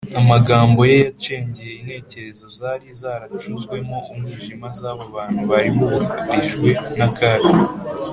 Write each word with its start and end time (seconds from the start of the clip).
amagambo 0.19 0.79
ye 0.91 0.95
yacengeye 1.05 1.73
intekerezo 1.81 2.45
zari 2.57 2.87
zaracuzwemo 3.01 3.97
umwijima 4.11 4.67
z’abo 4.79 5.03
bantu 5.15 5.41
bari 5.49 5.69
bugarijwe 5.77 6.69
n’akaga 6.97 7.51